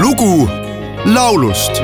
lugu 0.00 0.48
laulust 1.04 1.82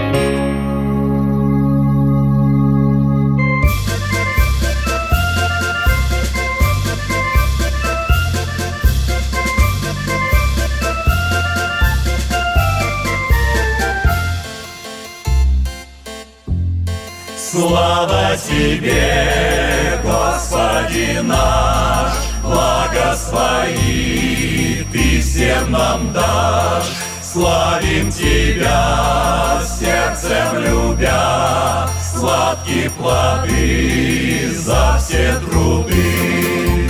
Слава 17.51 18.37
Тебе, 18.37 19.99
Господи 20.05 21.19
наш, 21.23 22.13
благо 22.43 23.17
свои 23.17 24.85
Ты 24.93 25.21
всем 25.21 25.71
нам 25.73 26.13
дашь. 26.13 27.08
Славим 27.31 28.11
Тебя, 28.11 29.61
сердцем 29.63 30.63
любя, 30.65 31.87
Сладкие 32.01 32.89
плоды 32.91 34.51
за 34.55 34.97
все 34.99 35.39
труды. 35.41 36.89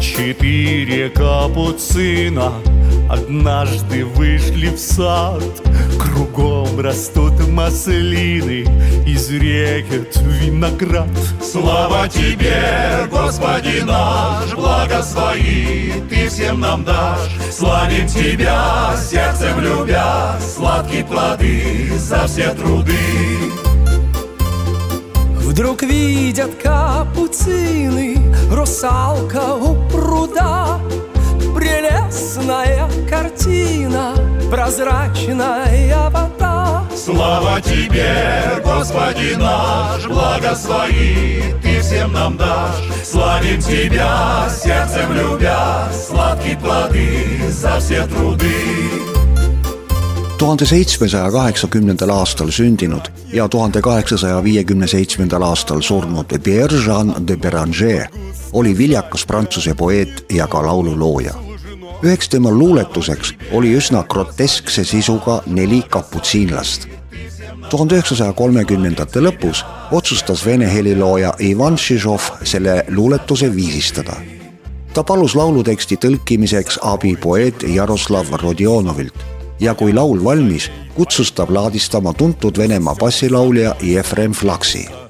Четыре 0.00 1.10
капуцина 1.10 2.54
Однажды 3.08 4.04
вышли 4.04 4.68
в 4.68 4.78
сад 4.78 5.42
Кругом 6.00 6.80
растут 6.80 7.34
маслины 7.48 8.66
И 9.06 9.16
зреет 9.16 10.16
виноград 10.16 11.08
Слава 11.40 12.08
Тебе, 12.08 13.06
Господи 13.10 13.82
наш, 13.86 14.52
благо 14.54 15.02
свои 15.02 15.92
Ты 16.10 16.28
всем 16.28 16.60
нам 16.60 16.84
дашь. 16.84 17.30
Славим 17.52 18.08
Тебя, 18.08 18.96
сердцем 18.96 19.60
любя, 19.60 20.36
Сладкие 20.40 21.04
плоды 21.04 21.92
за 21.96 22.26
все 22.26 22.50
труды. 22.54 22.92
Вдруг 25.36 25.82
видят 25.84 26.50
капуцины 26.60 28.18
Русалка 28.50 29.54
у 29.54 29.88
пруда 29.88 30.80
Прелестная 31.55 32.89
картина 33.09 34.15
Прозрачная 34.49 36.09
вода 36.09 36.83
Слава 36.95 37.61
Тебе, 37.61 38.61
Господи 38.63 39.35
наш, 39.37 40.05
благо 40.07 40.55
свои 40.55 41.41
Ты 41.61 41.81
всем 41.81 42.13
нам 42.13 42.37
дашь. 42.37 42.89
Славим 43.03 43.59
Тебя, 43.59 44.47
сердцем 44.49 45.13
любя, 45.13 45.89
Сладкие 45.91 46.57
плоды 46.57 47.49
за 47.49 47.79
все 47.79 48.05
труды. 48.07 49.11
tuhande 50.41 50.65
seitsmesaja 50.65 51.31
kaheksakümnendal 51.31 52.09
aastal 52.09 52.49
sündinud 52.49 53.11
ja 53.33 53.45
tuhande 53.47 53.81
kaheksasaja 53.81 54.39
viiekümne 54.43 54.87
seitsmendal 54.87 55.41
aastal 55.45 55.81
surnud 55.81 56.33
Pierre 56.43 56.77
Jean 56.85 57.13
de 57.27 57.37
Beranger 57.37 58.07
oli 58.53 58.77
viljakas 58.77 59.25
prantsuse 59.25 59.75
poeet 59.75 60.25
ja 60.33 60.47
ka 60.47 60.65
laululooja. 60.65 61.44
üheks 62.02 62.28
tema 62.28 62.50
luuletuseks 62.50 63.34
oli 63.52 63.72
üsna 63.76 64.02
groteskse 64.08 64.84
sisuga 64.84 65.42
Neli 65.46 65.82
kaputsiinlast. 65.90 66.88
tuhande 67.70 67.94
üheksasaja 67.94 68.32
kolmekümnendate 68.32 69.20
lõpus 69.20 69.64
otsustas 69.92 70.46
vene 70.46 70.72
helilooja 70.74 71.34
Ivan 71.40 71.78
Šižov 71.78 72.20
selle 72.44 72.84
luuletuse 72.88 73.54
viisistada. 73.56 74.16
ta 74.94 75.02
palus 75.02 75.34
lauluteksti 75.34 75.96
tõlkimiseks 75.96 76.78
abi 76.82 77.16
poeet 77.16 77.62
Jaroslav 77.62 78.26
Rodionovilt 78.42 79.14
ja 79.60 79.74
kui 79.74 79.94
laul 79.94 80.24
valmis, 80.24 80.70
kutsus 80.94 81.32
ta 81.32 81.46
plaadistama 81.46 82.12
tuntud 82.12 82.58
Venemaa 82.58 82.94
bassilaulja 82.94 83.74
Jefrem 83.82 84.32
Flaksi. 84.32 85.05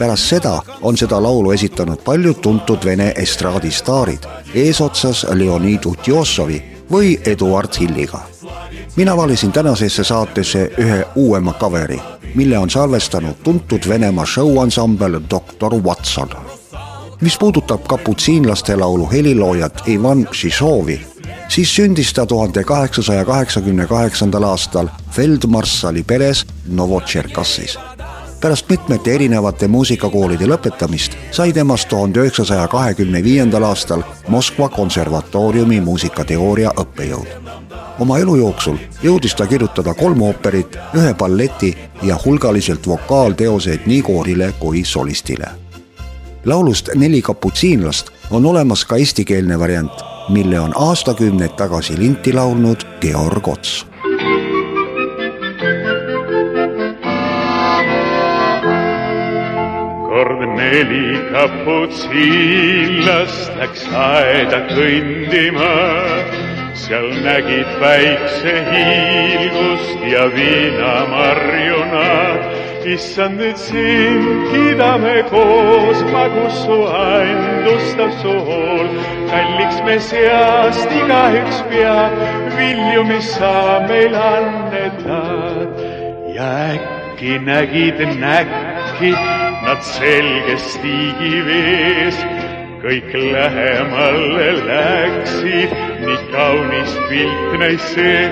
Pärast 0.00 0.28
seda 0.32 0.62
on 0.82 0.96
seda 0.96 1.18
laulu 1.22 1.52
esitanud 1.52 2.00
paljud 2.04 2.38
tuntud 2.40 2.84
Vene 2.84 3.12
estraadistaarid 3.16 4.24
eesotsas 4.54 5.26
Leonid 5.34 5.84
Utjosovi 5.86 6.62
või 6.92 7.18
Eduard 7.26 7.76
Hilliga. 7.80 8.20
mina 8.96 9.16
valisin 9.16 9.52
tänasesse 9.52 10.04
saatesse 10.04 10.70
ühe 10.78 11.04
uuema 11.14 11.52
coveri, 11.52 12.00
mille 12.34 12.58
on 12.58 12.70
salvestanud 12.70 13.34
tuntud 13.42 13.88
Venemaa 13.88 14.26
show-ansambel 14.26 15.20
Doktor 15.30 15.74
Watson. 15.74 16.28
mis 17.20 17.38
puudutab 17.38 17.80
kaputsiinlaste 17.88 18.76
laulu 18.76 19.10
heliloojat 19.12 19.88
Ivan 19.88 20.28
Šišovi 20.32 21.00
siis 21.48 21.76
sündis 21.76 22.12
ta 22.12 22.26
tuhande 22.26 22.64
kaheksasaja 22.64 23.24
kaheksakümne 23.24 23.86
kaheksandal 23.86 24.42
aastal 24.42 24.88
feldmarssali 25.10 26.02
peres 26.02 26.46
Novotšerkassis. 26.66 27.78
Pärast 28.40 28.70
mitmete 28.70 29.14
erinevate 29.14 29.68
muusikakoolide 29.68 30.46
lõpetamist 30.48 31.16
sai 31.30 31.52
temast 31.52 31.88
tuhande 31.88 32.20
üheksasaja 32.20 32.68
kahekümne 32.68 33.22
viiendal 33.24 33.62
aastal 33.68 34.02
Moskva 34.28 34.68
konservatooriumi 34.68 35.80
muusikateooria 35.80 36.72
õppejõud. 36.80 37.28
oma 37.98 38.18
elu 38.18 38.36
jooksul 38.36 38.76
jõudis 39.02 39.34
ta 39.36 39.46
kirjutada 39.46 39.94
kolm 39.94 40.22
ooperit, 40.22 40.78
ühe 40.94 41.14
balleti 41.14 41.76
ja 42.02 42.18
hulgaliselt 42.24 42.86
vokaalteoseid 42.86 43.80
nii 43.86 44.02
koorile 44.02 44.52
kui 44.58 44.84
solistile 44.84 45.48
laulust 46.44 46.88
Neli 46.94 47.22
kaputsiinlast 47.22 48.10
on 48.30 48.46
olemas 48.46 48.84
ka 48.84 48.96
eestikeelne 48.96 49.58
variant, 49.58 50.04
mille 50.28 50.60
on 50.60 50.72
aastakümneid 50.76 51.56
tagasi 51.56 51.98
linti 51.98 52.32
laulnud 52.32 52.86
Georg 53.00 53.48
Ots. 53.48 53.86
Kord 60.70 60.70
neli 60.70 61.18
kaputsiinlast 61.32 63.50
läks 63.58 63.84
aeda 63.92 64.60
kõndima, 64.70 65.74
seal 66.74 67.10
nägid 67.24 67.66
päikse 67.80 68.54
hiilgust 68.70 70.00
ja 70.12 70.24
viinamarju 70.34 71.80
nad. 71.92 72.40
issand, 72.86 73.38
nüüd 73.38 73.56
sind 73.60 74.48
kiidame 74.50 75.22
koos, 75.30 76.02
magus 76.12 76.54
su 76.64 76.86
aindustav 76.86 78.10
sool. 78.22 78.86
kalliks 79.30 79.78
me 79.84 79.98
seast 80.00 80.90
igaüks 80.90 81.62
peab 81.68 82.12
vilju, 82.56 83.04
mis 83.04 83.34
sa 83.36 83.80
meil 83.88 84.14
annetad. 84.14 85.68
ja 86.34 86.50
äkki 86.72 87.38
nägid 87.38 87.98
näkki 88.18 89.14
nad 89.70 89.82
selges 89.86 90.64
tiigivees, 90.82 92.16
kõik 92.82 93.12
lähemale 93.14 94.48
läksid, 94.66 95.74
nii 96.02 96.16
kaunis 96.32 96.96
pilt 97.06 97.54
näis 97.60 97.84
see, 97.92 98.24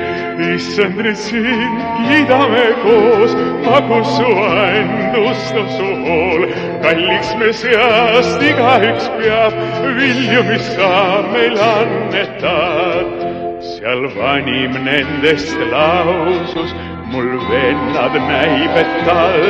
issand, 0.49 0.99
nüüd 0.99 1.21
sind 1.21 1.79
kiidame 2.09 2.65
koos, 2.83 3.39
magus 3.69 4.11
su 4.17 4.35
aindustav 4.57 5.71
sool. 5.77 6.49
kalliks 6.83 7.31
me 7.39 7.53
seast 7.61 8.43
igaüks 8.51 9.07
peab 9.21 9.63
vilju, 10.01 10.45
mis 10.51 10.75
sa 10.75 10.93
meil 11.31 11.59
annetad. 11.71 13.27
seal 13.77 14.09
vanim 14.19 14.75
nendest 14.91 15.59
lausus 15.71 16.75
mul 17.13 17.31
vennad 17.49 18.15
näib, 18.29 18.77
et 18.83 18.93
tal, 19.07 19.45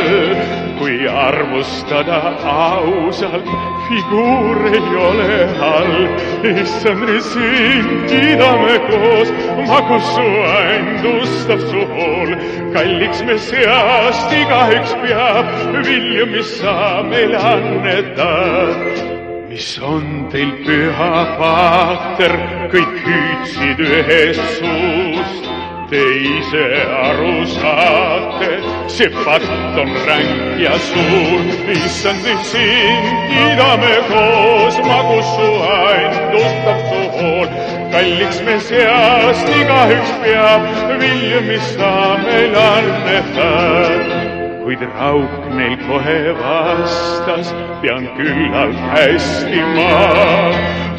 kui 0.78 1.08
arvustada 1.10 2.18
ausalt, 2.52 3.48
figuur 3.88 4.60
ei 4.70 4.90
ole 5.08 5.38
halb. 5.58 6.22
issand, 6.62 7.10
sind 7.32 8.06
kiidame 8.10 8.78
koos, 8.88 9.34
magus 9.66 10.06
su 10.14 10.28
aindustav 10.54 11.66
sool. 11.72 12.34
kalliks 12.74 13.22
me 13.26 13.38
seast 13.38 14.32
igaüks 14.40 14.96
peab 15.02 15.52
vilju, 15.86 16.26
mis 16.32 16.56
sa 16.60 17.02
meile 17.10 17.38
annetad 17.52 19.06
mis 19.48 19.78
on 19.82 20.28
teil 20.30 20.52
püha 20.62 21.14
paater, 21.40 22.34
kõik 22.70 22.94
hüüdsid 23.06 23.80
ühest 23.88 24.58
suust 24.60 25.47
te 25.90 26.04
ise 26.30 26.64
aru 27.02 27.46
saate, 27.48 28.50
see 28.94 29.08
fakt 29.24 29.78
on 29.82 29.92
ränk 30.06 30.60
ja 30.60 30.74
suur. 30.88 31.40
issand, 31.72 32.20
nüüd 32.26 32.44
sind 32.50 33.08
kiidame 33.30 33.94
koos, 34.10 34.80
magus 34.84 35.32
su 35.34 35.50
aindustav 35.72 36.86
su 36.88 37.02
hool. 37.16 37.48
kalliks 37.92 38.40
me 38.44 38.60
seast 38.68 39.52
igaüks 39.60 40.16
peab 40.22 40.72
vilju, 41.00 41.44
mis 41.50 41.76
sa 41.76 41.92
meil 42.24 42.58
annetad 42.68 44.27
kuid 44.68 44.82
rauk 44.84 45.36
neil 45.56 45.76
kohe 45.80 46.16
vastas, 46.38 47.52
pean 47.80 48.04
küllalt 48.18 48.76
hästi 48.90 49.62
ma 49.76 49.94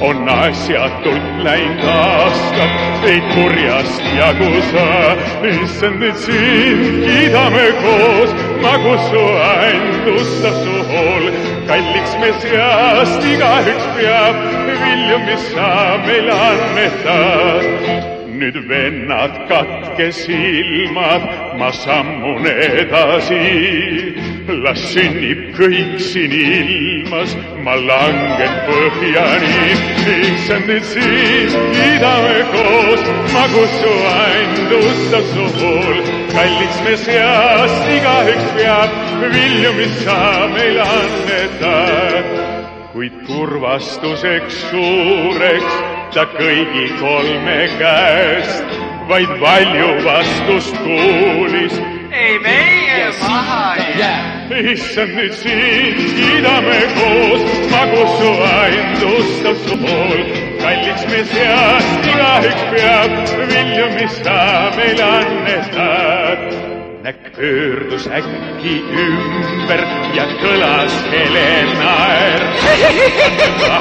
on 0.07 0.31
asjatult 0.35 1.27
läinud 1.45 1.85
aastad, 1.93 2.73
ei 3.11 3.21
kurjast 3.35 4.09
jagu 4.17 4.49
saa. 4.71 5.13
issand, 5.53 6.01
et 6.09 6.17
sind 6.25 6.83
kiidame 7.05 7.65
koos, 7.85 8.37
magus 8.65 9.09
su 9.13 9.25
andustab 9.53 10.61
su 10.65 10.77
hool. 10.91 11.33
kalliks 11.69 12.21
me 12.21 12.31
seast 12.41 13.33
igaüks 13.33 13.91
peab 13.97 14.45
vilju, 14.85 15.25
mis 15.27 15.51
sa 15.53 15.73
meile 16.07 16.39
annetad 16.53 18.18
nüüd 18.39 18.57
vennad 18.69 19.35
katke 19.49 20.11
silmad, 20.11 21.23
ma 21.59 21.71
sammun 21.83 22.45
edasi. 22.47 23.43
las 24.63 24.81
sünnib 24.91 25.41
kõik 25.57 25.99
siin 26.01 26.31
ilmas, 26.33 27.35
ma 27.65 27.75
langen 27.89 28.55
põhjani. 28.67 29.59
issand, 30.29 30.69
et 30.77 30.87
siis 30.93 31.53
kiidame 31.75 32.39
koos, 32.53 33.03
magus 33.35 33.75
su 33.81 33.93
andustab 34.15 35.29
su 35.33 35.45
hool. 35.59 36.01
kalliks 36.33 36.81
me 36.87 36.97
seast 37.05 37.93
igaüks 37.97 38.49
peab 38.57 38.97
vilju, 39.35 39.71
mis 39.77 39.95
sa 40.03 40.19
meile 40.55 40.83
annetad. 40.97 42.35
kuid 42.93 43.23
kurvastuseks 43.27 44.63
suureks 44.71 45.98
ta 46.13 46.25
kõigi 46.33 46.87
kolme 46.99 47.57
käest, 47.77 48.77
vaid 49.09 49.29
valju 49.41 49.89
vastust 50.05 50.77
kuulis. 50.83 51.75
ei 52.11 52.39
meie 52.39 53.11
maha 53.21 53.75
ei 53.75 53.99
jää. 53.99 54.71
issand, 54.71 55.13
nüüd 55.17 55.33
sind 55.33 55.99
kiidame 56.17 56.79
koos, 56.95 57.43
magus 57.71 58.15
su 58.21 58.31
aindustab 58.53 59.61
su 59.67 59.77
pool. 59.83 60.25
kalliks 60.63 61.05
me 61.11 61.21
seast 61.33 62.09
igaüks 62.13 62.65
peab 62.73 63.11
vilju, 63.53 63.85
mis 63.99 64.19
sa 64.23 64.39
meile 64.77 65.05
annetad 65.19 66.68
näkk 67.09 67.35
pöördus 67.35 68.05
äkki 68.07 68.73
ümber 69.03 69.81
ja 70.13 70.25
kõlas 70.41 70.93
hele 71.09 71.45
naer. 71.79 72.43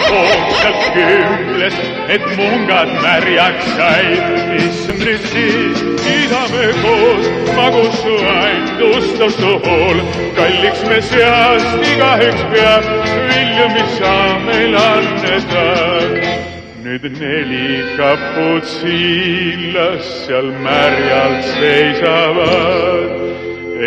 hoogsalt 0.08 0.86
kümbles, 0.94 1.76
et 2.14 2.25
mungad 2.38 2.94
märjaks 3.02 3.69
said. 3.76 4.22
issand, 4.62 5.04
nüüd 5.04 5.28
siis 5.32 5.84
kiidame 6.04 6.70
koos, 6.80 7.28
magus 7.58 8.00
su 8.00 8.16
ainustab 8.32 9.36
su 9.36 9.52
hool. 9.66 10.00
kalliks 10.40 10.88
me 10.88 11.02
seast 11.10 11.86
igaüks 11.92 12.48
peab 12.54 12.90
vilju, 13.28 13.69
mis 13.76 14.00
sa 14.00 14.16
meil 14.48 14.80
annetad 14.86 15.88
nüüd 16.88 17.05
neli 17.20 17.69
kaputsiinlast 17.99 20.12
seal 20.25 20.49
märjalt 20.64 21.44
seisavad, 21.56 23.11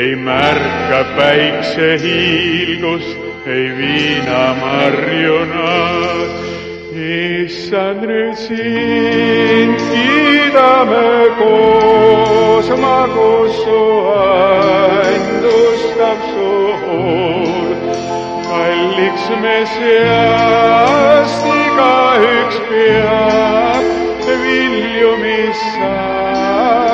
ei 0.01 0.11
märka 0.27 1.01
päiksehiilgust, 1.17 3.19
ei 3.55 3.65
viinamarju 3.79 5.39
nad. 5.53 6.31
issand, 7.11 8.01
nüüd 8.09 8.37
sind 8.45 9.79
kiidame 9.89 11.11
koos, 11.39 12.67
magus 12.83 13.53
su 13.63 13.81
kalliks 18.91 19.25
me 19.43 19.57
seast 19.73 21.43
igaüks 21.59 22.57
peab 22.69 23.85
vilju, 24.43 25.11
mis 25.23 25.59
sa 25.75 25.93